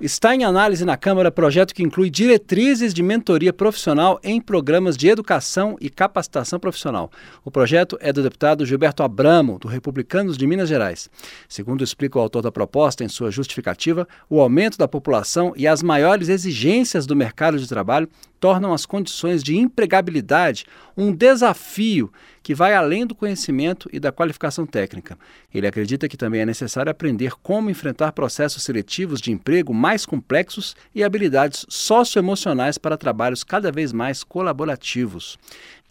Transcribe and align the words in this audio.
Está 0.00 0.32
em 0.32 0.44
análise 0.44 0.84
na 0.84 0.96
Câmara 0.96 1.28
projeto 1.28 1.74
que 1.74 1.82
inclui 1.82 2.08
diretrizes 2.08 2.94
de 2.94 3.02
mentoria 3.02 3.52
profissional 3.52 4.20
em 4.22 4.40
programas 4.40 4.96
de 4.96 5.08
educação 5.08 5.76
e 5.80 5.90
capacitação 5.90 6.60
profissional. 6.60 7.10
O 7.44 7.50
projeto 7.50 7.98
é 8.00 8.12
do 8.12 8.22
deputado 8.22 8.64
Gilberto 8.64 9.02
Abramo, 9.02 9.58
do 9.58 9.66
Republicanos 9.66 10.38
de 10.38 10.46
Minas 10.46 10.68
Gerais. 10.68 11.10
Segundo 11.48 11.82
explica 11.82 12.16
o 12.16 12.22
autor 12.22 12.42
da 12.42 12.52
proposta 12.52 13.02
em 13.02 13.08
sua 13.08 13.32
justificativa, 13.32 14.06
o 14.30 14.40
aumento 14.40 14.78
da 14.78 14.86
população 14.86 15.52
e 15.56 15.66
as 15.66 15.82
maiores 15.82 16.28
exigências 16.28 17.04
do 17.04 17.16
mercado 17.16 17.58
de 17.58 17.66
trabalho 17.66 18.08
tornam 18.40 18.72
as 18.72 18.86
condições 18.86 19.42
de 19.42 19.56
empregabilidade 19.56 20.66
um 20.96 21.12
desafio 21.12 22.12
que 22.42 22.54
vai 22.54 22.74
além 22.74 23.06
do 23.06 23.14
conhecimento 23.14 23.88
e 23.92 24.00
da 24.00 24.10
qualificação 24.10 24.66
técnica. 24.66 25.18
Ele 25.52 25.66
acredita 25.66 26.08
que 26.08 26.16
também 26.16 26.40
é 26.40 26.46
necessário 26.46 26.90
aprender 26.90 27.32
como 27.42 27.70
enfrentar 27.70 28.12
processos 28.12 28.62
seletivos 28.62 29.20
de 29.20 29.30
emprego 29.30 29.74
mais 29.74 30.06
complexos 30.06 30.74
e 30.94 31.04
habilidades 31.04 31.66
socioemocionais 31.68 32.78
para 32.78 32.96
trabalhos 32.96 33.44
cada 33.44 33.70
vez 33.70 33.92
mais 33.92 34.24
colaborativos. 34.24 35.38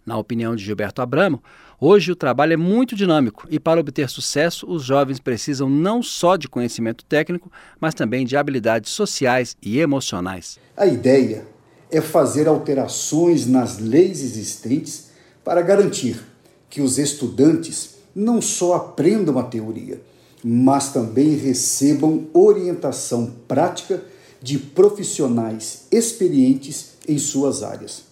Na 0.04 0.16
opinião 0.16 0.56
de 0.56 0.64
Gilberto 0.64 1.02
Abramo, 1.02 1.42
hoje 1.78 2.10
o 2.10 2.16
trabalho 2.16 2.54
é 2.54 2.56
muito 2.56 2.96
dinâmico 2.96 3.46
e, 3.50 3.60
para 3.60 3.78
obter 3.78 4.08
sucesso, 4.08 4.66
os 4.66 4.82
jovens 4.82 5.20
precisam 5.20 5.68
não 5.68 6.02
só 6.02 6.36
de 6.36 6.48
conhecimento 6.48 7.04
técnico, 7.04 7.52
mas 7.78 7.94
também 7.94 8.24
de 8.24 8.36
habilidades 8.36 8.90
sociais 8.90 9.54
e 9.62 9.78
emocionais. 9.78 10.58
A 10.76 10.86
ideia 10.86 11.46
é 11.90 12.00
fazer 12.00 12.48
alterações 12.48 13.46
nas 13.46 13.78
leis 13.78 14.22
existentes 14.22 15.08
para 15.44 15.62
garantir 15.62 16.20
que 16.68 16.80
os 16.80 16.98
estudantes 16.98 17.96
não 18.14 18.42
só 18.42 18.74
aprendam 18.74 19.38
a 19.38 19.42
teoria, 19.42 20.00
mas 20.42 20.92
também 20.92 21.36
recebam 21.36 22.26
orientação 22.32 23.32
prática 23.46 24.02
de 24.40 24.58
profissionais 24.58 25.86
experientes 25.90 26.90
em 27.06 27.18
suas 27.18 27.62
áreas. 27.62 28.04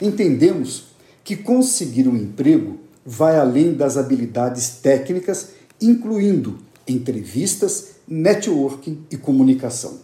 Entendemos 0.00 0.84
que 1.24 1.36
conseguir 1.36 2.08
um 2.08 2.16
emprego 2.16 2.78
vai 3.04 3.38
além 3.38 3.72
das 3.72 3.96
habilidades 3.96 4.78
técnicas, 4.82 5.50
incluindo 5.80 6.58
entrevistas, 6.88 7.96
networking 8.06 9.04
e 9.10 9.16
comunicação. 9.16 9.98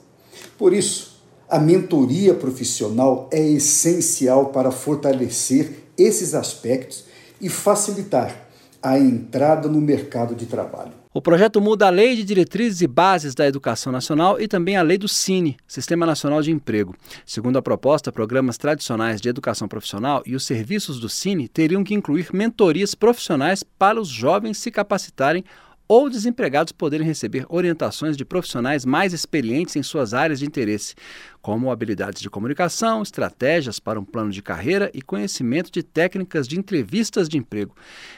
Por 0.58 0.72
isso, 0.72 1.11
a 1.52 1.58
mentoria 1.58 2.32
profissional 2.32 3.28
é 3.30 3.46
essencial 3.46 4.46
para 4.46 4.70
fortalecer 4.70 5.82
esses 5.98 6.34
aspectos 6.34 7.04
e 7.42 7.50
facilitar 7.50 8.48
a 8.82 8.98
entrada 8.98 9.68
no 9.68 9.78
mercado 9.78 10.34
de 10.34 10.46
trabalho. 10.46 10.92
O 11.12 11.20
projeto 11.20 11.60
muda 11.60 11.86
a 11.86 11.90
Lei 11.90 12.16
de 12.16 12.24
Diretrizes 12.24 12.80
e 12.80 12.86
Bases 12.86 13.34
da 13.34 13.46
Educação 13.46 13.92
Nacional 13.92 14.40
e 14.40 14.48
também 14.48 14.78
a 14.78 14.82
Lei 14.82 14.96
do 14.96 15.06
Cine, 15.06 15.58
Sistema 15.68 16.06
Nacional 16.06 16.40
de 16.40 16.50
Emprego. 16.50 16.96
Segundo 17.26 17.58
a 17.58 17.62
proposta, 17.62 18.10
programas 18.10 18.56
tradicionais 18.56 19.20
de 19.20 19.28
educação 19.28 19.68
profissional 19.68 20.22
e 20.24 20.34
os 20.34 20.46
serviços 20.46 20.98
do 20.98 21.08
Cine 21.10 21.48
teriam 21.48 21.84
que 21.84 21.92
incluir 21.92 22.30
mentorias 22.32 22.94
profissionais 22.94 23.62
para 23.62 24.00
os 24.00 24.08
jovens 24.08 24.56
se 24.56 24.70
capacitarem 24.70 25.44
ou 25.92 26.08
desempregados 26.08 26.72
poderem 26.72 27.06
receber 27.06 27.44
orientações 27.50 28.16
de 28.16 28.24
profissionais 28.24 28.82
mais 28.82 29.12
experientes 29.12 29.76
em 29.76 29.82
suas 29.82 30.14
áreas 30.14 30.38
de 30.38 30.46
interesse, 30.46 30.94
como 31.42 31.70
habilidades 31.70 32.22
de 32.22 32.30
comunicação, 32.30 33.02
estratégias 33.02 33.78
para 33.78 34.00
um 34.00 34.04
plano 34.04 34.30
de 34.30 34.40
carreira 34.40 34.90
e 34.94 35.02
conhecimento 35.02 35.70
de 35.70 35.82
técnicas 35.82 36.48
de 36.48 36.58
entrevistas 36.58 37.28
de 37.28 37.36
emprego. 37.36 37.76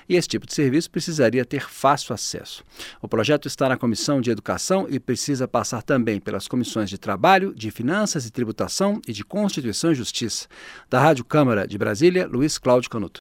E 0.09 0.15
esse 0.15 0.29
tipo 0.29 0.47
de 0.47 0.55
serviço 0.55 0.89
precisaria 0.89 1.45
ter 1.45 1.69
fácil 1.69 2.15
acesso. 2.15 2.63
O 3.03 3.09
projeto 3.09 3.49
está 3.49 3.69
na 3.69 3.77
Comissão 3.77 4.21
de 4.21 4.31
Educação 4.31 4.87
e 4.89 5.01
precisa 5.01 5.49
passar 5.49 5.83
também 5.83 6.21
pelas 6.21 6.47
comissões 6.47 6.89
de 6.89 6.97
Trabalho, 6.97 7.53
de 7.53 7.73
Finanças 7.73 8.25
e 8.25 8.31
Tributação 8.31 9.03
e 9.09 9.13
de 9.13 9.25
Constituição 9.25 9.91
e 9.91 9.97
Justiça. 9.97 10.47
Da 10.89 11.01
Rádio 11.01 11.25
Câmara 11.25 11.67
de 11.67 11.77
Brasília, 11.77 12.29
Luiz 12.29 12.57
Cláudio 12.57 12.89
Canuto. 12.89 13.13